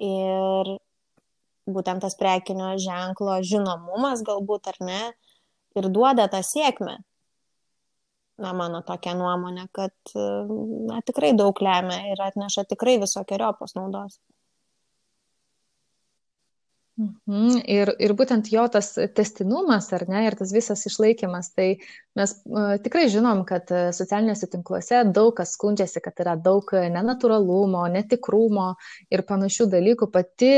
[0.00, 0.70] ir
[1.68, 5.02] būtent tas prekinio ženklo žinomumas galbūt ar ne
[5.76, 6.96] ir duoda tą sėkmę.
[8.40, 14.18] Na, mano tokia nuomonė, kad na, tikrai daug lemia ir atneša tikrai visokiojopos naudos.
[16.94, 17.56] Mhm.
[17.66, 21.66] Ir, ir būtent jo tas testinumas, ar ne, ir tas visas išlaikymas, tai
[22.14, 27.82] mes uh, tikrai žinom, kad uh, socialiniuose tinkluose daug kas skundžiasi, kad yra daug nenatūralumo,
[27.96, 28.68] netikrumo
[29.10, 30.10] ir panašių dalykų.
[30.14, 30.52] Pati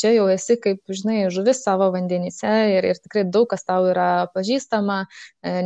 [0.00, 4.08] čia jau esi, kaip žinai, žuvis savo vandenyse ir, ir tikrai daug kas tau yra
[4.32, 5.02] pažįstama,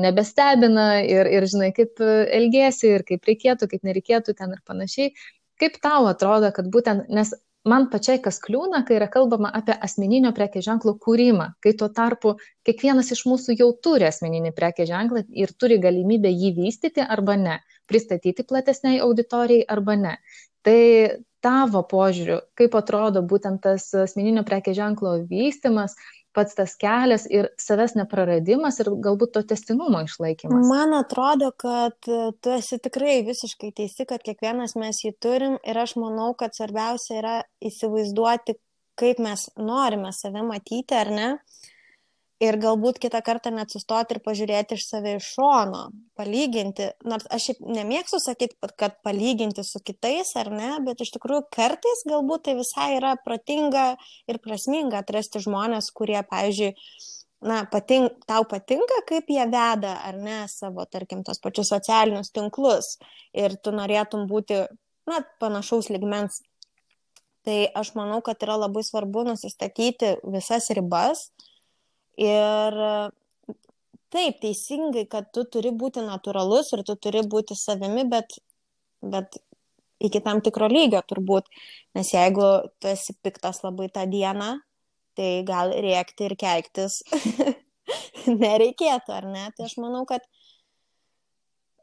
[0.02, 5.14] nebestebina ir, ir žinai, kaip elgesi ir kaip reikėtų, kaip nereikėtų ten ir panašiai.
[5.62, 7.30] Kaip tau atrodo, kad būtent, nes
[7.68, 12.36] man pačiai kas kliūna, kai yra kalbama apie asmeninio prekės ženklo kūrimą, kai tuo tarpu
[12.66, 17.60] kiekvienas iš mūsų jau turi asmeninį prekės ženklą ir turi galimybę jį vystyti arba ne,
[17.90, 20.14] pristatyti platesniai auditorijai arba ne.
[20.66, 20.78] Tai
[21.46, 25.94] tavo požiūriu, kaip atrodo būtent tas asmeninio prekės ženklo vystimas,
[26.36, 30.68] pats tas kelias ir savęs nepraradimas ir galbūt to testinumo išlaikymas.
[30.70, 35.96] Man atrodo, kad tu esi tikrai visiškai teisi, kad kiekvienas mes jį turim ir aš
[36.00, 38.58] manau, kad svarbiausia yra įsivaizduoti,
[38.96, 41.32] kaip mes norime save matyti ar ne.
[41.36, 41.72] Uh,
[42.42, 45.86] ir galbūt kitą kartą net sustoti ir pažiūrėti iš save iš šono,
[46.18, 51.46] palyginti, nors aš šiaip nemėgstu sakyti, kad palyginti su kitais ar ne, bet iš tikrųjų
[51.56, 53.86] kartais galbūt tai visai yra protinga
[54.28, 56.74] ir prasminga atrasti žmonės, kurie, pavyzdžiui,
[57.46, 62.96] na, patink, tau patinka, kaip jie veda ar ne savo, tarkim, tos pačius socialinius tinklus
[63.36, 64.66] ir tu norėtum būti,
[65.08, 66.42] na, panašaus ligmens.
[67.46, 71.28] Tai aš manau, kad yra labai svarbu nusistatyti visas ribas,
[72.16, 72.76] Ir
[74.12, 78.38] taip, teisingai, kad tu turi būti natūralus ir tu turi būti savimi, bet,
[79.02, 79.36] bet
[80.00, 81.50] iki tam tikro lygio turbūt.
[81.96, 82.46] Nes jeigu
[82.80, 84.56] tu esi piktas labai tą dieną,
[85.16, 87.02] tai gal rėkti ir keiktis
[88.42, 89.46] nereikėtų, ar ne?
[89.56, 90.24] Tai aš manau, kad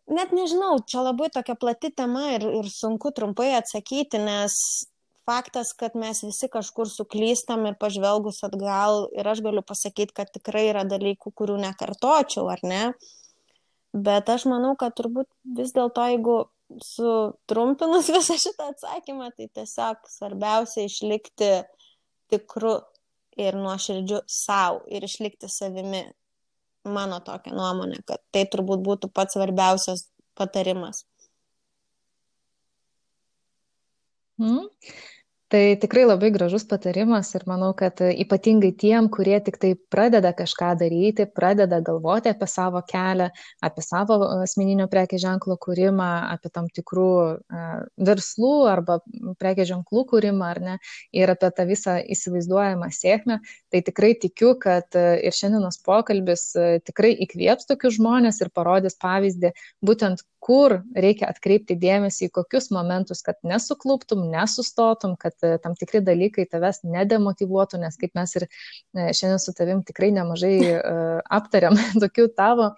[0.09, 4.55] net nežinau, čia labai tokia plati tema ir, ir sunku trumpai atsakyti, nes
[5.25, 10.67] faktas, kad mes visi kažkur suklystam ir pažvelgus atgal ir aš galiu pasakyti, kad tikrai
[10.71, 12.83] yra dalykų, kurių nekartočiau, ar ne?
[13.93, 16.38] Bet aš manau, kad turbūt vis dėlto, jeigu
[16.81, 21.53] sutrumpinus visą šitą atsakymą, tai tiesiog svarbiausia išlikti
[22.33, 22.79] tikru
[23.38, 26.03] ir nuoširdžiu savo ir išlikti savimi.
[26.83, 31.05] Mano tokia nuomonė, kad tai turbūt būtų pats svarbiausias patarimas.
[34.41, 34.67] Mm.
[35.53, 40.71] Tai tikrai labai gražus patarimas ir manau, kad ypatingai tiem, kurie tik tai pradeda kažką
[40.79, 43.27] daryti, pradeda galvoti apie savo kelią,
[43.61, 47.05] apie savo asmeninio prekės ženklo kūrimą, apie tam tikrų
[48.09, 48.97] verslų arba
[49.37, 50.79] prekės ženklų kūrimą, ar ne,
[51.13, 53.37] ir apie tą visą įsivaizduojamą sėkmę,
[53.69, 56.49] tai tikrai tikiu, kad ir šiandienos pokalbis
[56.89, 59.53] tikrai įkvėps tokius žmonės ir parodys pavyzdį
[59.85, 66.01] būtent kur reikia atkreipti dėmesį į kokius momentus, kad nesukluptum, nesustotum, kad e, tam tikri
[66.03, 70.73] dalykai tavęs nedemotivuotų, nes kaip mes ir e, šiandien su tavim tikrai nemažai e,
[71.39, 72.73] aptariam tokių tavo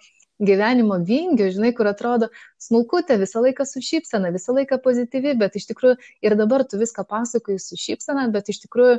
[0.46, 2.28] gyvenimo vingių, žinai, kur atrodo
[2.60, 5.96] smulkutė, visą laiką su šypsena, visą laiką pozityvi, bet iš tikrųjų
[6.28, 8.98] ir dabar tu viską pasakoji su šypsena, bet iš tikrųjų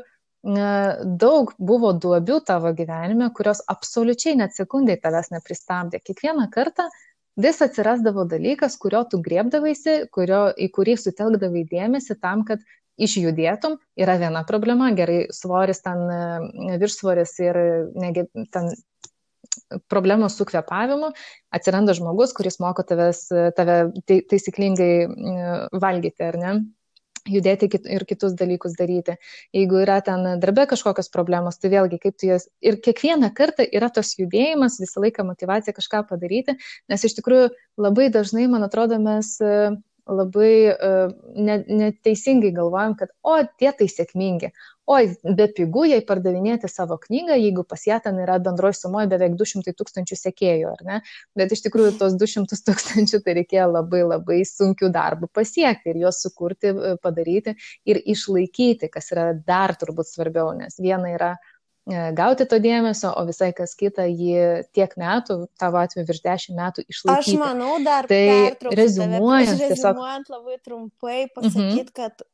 [1.20, 6.00] daug buvo duobių tavo gyvenime, kurios absoliučiai net sekundai tavęs nepristabdė.
[6.00, 6.88] Kiekvieną kartą
[7.38, 12.64] vis atsirasdavo dalykas, kurio tu griebdavaisi, kurio, į kurį sutelkdavai dėmesį tam, kad
[12.98, 16.02] išjudėtum, yra viena problema, gerai, svoris ten,
[16.82, 17.60] viršsvoris ir
[17.94, 18.72] negi, ten
[19.92, 21.12] problemos su kvepavimu,
[21.54, 24.92] atsiranda žmogus, kuris moko tavęs, tave taisyklingai
[25.78, 26.56] valgyti, ar ne?
[27.32, 29.18] Judėti ir kitus dalykus daryti.
[29.56, 32.48] Jeigu yra ten darbe kažkokios problemos, tai vėlgi kaip tu jas.
[32.62, 36.58] Ir kiekvieną kartą yra tos judėjimas, visą laiką motivacija kažką padaryti,
[36.92, 39.38] nes iš tikrųjų labai dažnai, man atrodo, mes
[40.08, 40.74] labai
[41.36, 44.52] neteisingai galvojam, kad, o, tie tai sėkmingi,
[44.88, 49.36] oi, be pigų jai pardavinėti savo knygą, jeigu pas ją ten yra bendroji sumoje beveik
[49.40, 51.00] 200 tūkstančių sekėjų, ar ne?
[51.38, 56.22] Bet iš tikrųjų tos 200 tūkstančių tai reikėjo labai labai sunkių darbų pasiekti ir juos
[56.24, 57.58] sukurti, e, padaryti
[57.90, 61.57] ir išlaikyti, kas yra dar turbūt svarbiau, nes viena yra e,
[61.88, 66.86] gauti to dėmesio, o visai kas kita jį tiek metų, tavo atveju virš dešimt metų
[66.88, 67.36] išlaikyti.
[67.36, 69.76] Aš manau, dar tai rezumuojant, tiesiog...
[69.76, 71.94] rezumuojant labai trumpai pasakyti, mhm.
[71.96, 72.26] kad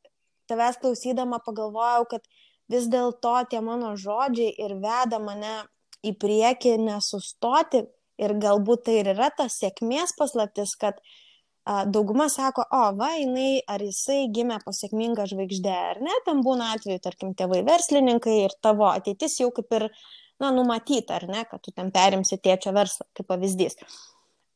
[0.50, 2.26] tavęs klausydama pagalvojau, kad
[2.72, 5.56] vis dėlto tie mano žodžiai ir veda mane
[6.04, 7.84] į priekį nesustoti
[8.20, 11.23] ir galbūt tai ir yra ta sėkmės paslaptis, kad a,
[11.64, 16.74] dauguma sako, o, va, jinai ar jisai gimė po sėkmingą žvaigždę, ar ne, ten būna
[16.76, 19.86] atveju, tarkim, tėvai verslininkai ir tavo ateitis jau kaip ir,
[20.42, 23.78] na, numatyta, ar ne, kad tu ten perimsi tėčio verslą, kaip pavyzdys.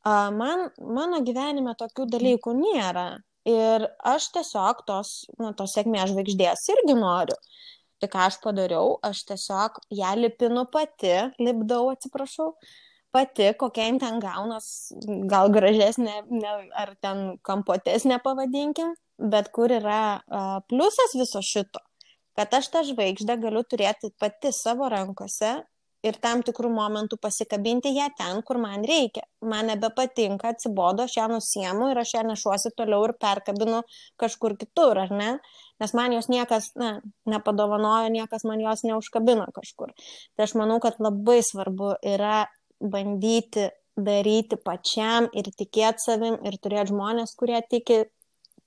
[0.05, 3.09] Man, mano gyvenime tokių dalykų nėra.
[3.49, 7.37] Ir aš tiesiog tos, nu, tos sėkmės žvaigždės irgi noriu.
[7.99, 12.53] Tai ką aš padariau, aš tiesiog ją lipinu pati, lipdau, atsiprašau,
[13.15, 14.93] pati, kokia jin ten gaunas,
[15.31, 21.83] gal gražesnė, ne, ar ten kampotesnė pavadinkim, bet kur yra uh, pliusas viso šito,
[22.39, 25.57] kad aš tą žvaigždę galiu turėti pati savo rankose
[26.07, 29.25] ir tam tikrų momentų pasikabinti ją ten, kur man reikia.
[29.43, 33.83] Man nebepatinka, atsibodo, aš ją nusiemu ir aš ją nešuosi toliau ir perkabinu
[34.21, 35.33] kažkur kitur, ar ne?
[35.83, 36.93] Nes man jos niekas na,
[37.31, 39.95] nepadovanojo, niekas man jos neužkabino kažkur.
[40.37, 42.45] Tai aš manau, kad labai svarbu yra
[42.81, 48.05] bandyti daryti pačiam ir tikėti savim ir turėti žmonės, kurie tiki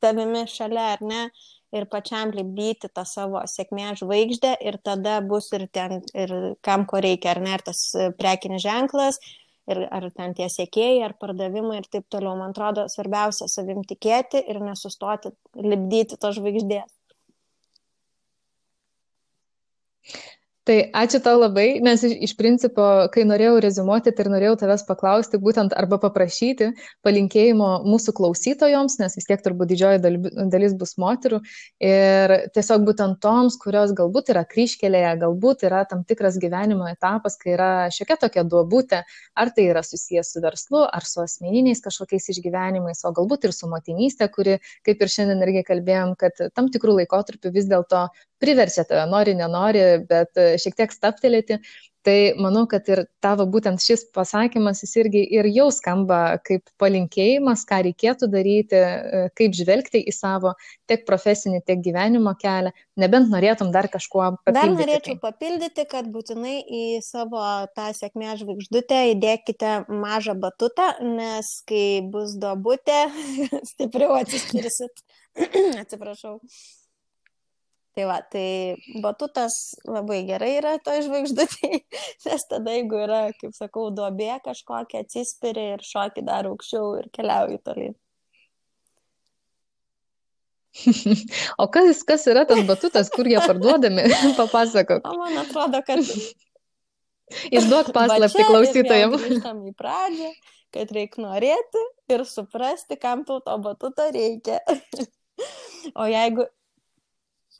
[0.03, 1.25] tavimi šalia, ar ne?
[1.71, 6.33] ir pačiam lipdyti tą savo sėkmės žvaigždę ir tada bus ir ten, ir
[6.67, 9.21] kam ko reikia, ar ne, ar tas e, prekinis ženklas,
[9.71, 12.35] ir ar ten tie sėkėjai, ar pardavimai ir taip toliau.
[12.39, 16.97] Man atrodo, svarbiausia savim tikėti ir nesustoti lipdyti to žvaigždės.
[20.61, 24.83] Tai ačiū tau labai, nes iš, iš principo, kai norėjau rezumuoti, tai ir norėjau tavęs
[24.85, 26.67] paklausti, būtent arba paprašyti
[27.01, 30.03] palinkėjimo mūsų klausytojoms, nes vis tiek turbūt didžioji
[30.53, 31.41] dalis bus moterų.
[31.81, 37.55] Ir tiesiog būtent toms, kurios galbūt yra kryškelėje, galbūt yra tam tikras gyvenimo etapas, kai
[37.55, 39.01] yra šiokia tokia duobutė,
[39.33, 43.71] ar tai yra susijęs su verslu, ar su asmeniniais kažkokiais išgyvenimais, o galbūt ir su
[43.71, 49.05] motinystė, kuri, kaip ir šiandien irgi kalbėjom, kad tam tikrų laikotarpių vis dėlto priverčia tave,
[49.11, 51.61] nori, nenori, bet e, šiek tiek staptelėti.
[52.01, 57.61] Tai manau, kad ir tavo būtent šis pasakymas, jis irgi ir jau skamba kaip palinkėjimas,
[57.69, 60.55] ką reikėtų daryti, e, kaip žvelgti į savo
[60.89, 64.57] tiek profesinį, tiek gyvenimo kelią, nebent norėtum dar kažkuo papildyti.
[64.57, 67.45] Dar norėčiau papildyti, kad būtinai į savo
[67.77, 73.03] tą sėkmę žvaigždutę įdėkite mažą batutą, nes kai bus duobutė,
[73.75, 75.05] stipriau atsispirsit.
[75.85, 76.39] Atsiprašau.
[77.91, 81.81] Tai va, tai batutas labai gerai yra to žvaigždutė,
[82.27, 87.59] nes tada jeigu yra, kaip sakau, duobė kažkokia, atsispiri ir šoki dar aukščiau ir keliauji
[87.65, 87.97] tolyn.
[91.61, 94.07] O kas, kas yra tas batutas, kur jie parduodami?
[94.39, 95.03] Papasakok.
[95.03, 95.99] O man atrodo, kad...
[97.51, 99.21] Išduok paslapti klausytojams.
[99.23, 100.31] Grįžtam į pradžią,
[100.75, 104.59] kad reikia norėti ir suprasti, kam tau to batuto reikia.
[105.95, 106.47] O jeigu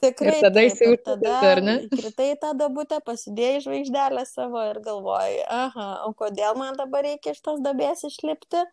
[0.01, 0.33] Tikrai.
[0.33, 1.75] Ir tada įsijauti, ar ne?
[1.91, 7.41] Kritai tą dabutę, pasidėjai žvaigždelę savo ir galvoji, aha, o kodėl man dabar reikia iš
[7.45, 8.63] tos dabės išlipti,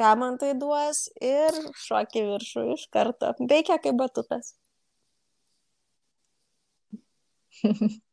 [0.00, 3.32] ką man tai duos ir šokį viršų iš karto.
[3.50, 4.54] Veikia kaip batutas.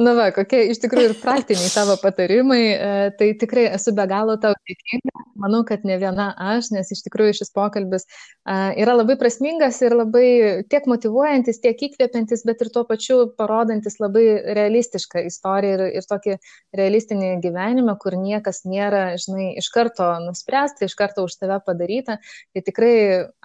[0.00, 4.38] Na va, kokie iš tikrųjų ir praktiniai tavo patarimai, e, tai tikrai esu be galo
[4.40, 5.24] tau dėkinga.
[5.42, 9.96] Manau, kad ne viena aš, nes iš tikrųjų šis pokalbis e, yra labai prasmingas ir
[9.98, 10.26] labai
[10.70, 14.24] tiek motivuojantis, tiek įkvepiantis, bet ir tuo pačiu parodantis labai
[14.58, 16.36] realistišką istoriją ir, ir tokį
[16.78, 22.18] realistinį gyvenimą, kur niekas nėra, žinai, iš karto nuspręsta, iš karto už tave padaryta.
[22.52, 22.94] Tai tikrai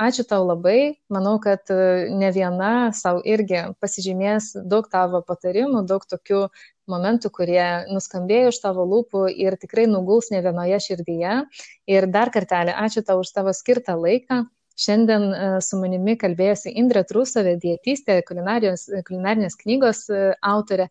[0.08, 0.97] ačiū tau labai.
[1.14, 6.43] Manau, kad e, ne viena savo irgi pasižymės daug tavo patarimų, daug tokių
[6.91, 11.34] momentų, kurie nuskambėjo iš tavo lūpų ir tikrai nuguls ne vienoje širdyje.
[11.89, 14.45] Ir dar kartelį ačiū tau už tavo skirtą laiką.
[14.78, 20.86] Šiandien e, su manimi kalbėjosi Indrė Trusavė, dietystė, kulinarinės knygos e, autorė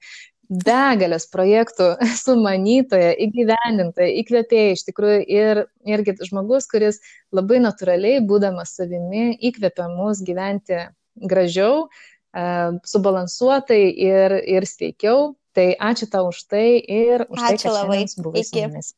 [0.49, 1.93] begalės projektų
[2.25, 7.01] sumanytoja, įgyvendintoja, įkvėpėja iš tikrųjų ir irgi žmogus, kuris
[7.35, 10.87] labai natūraliai, būdamas savimi, įkvėpia mus gyventi
[11.17, 11.87] gražiau,
[12.85, 15.35] subalansuotai ir, ir sveikiau.
[15.57, 18.01] Tai ačiū tau už tai ir už ačiū tai, kad labai.
[18.43, 18.67] Iki.
[18.69, 18.93] mumis.